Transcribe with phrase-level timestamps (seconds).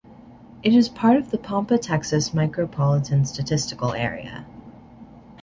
[0.63, 4.47] It is part of the Pampa, Texas Micropolitan Statistical Area.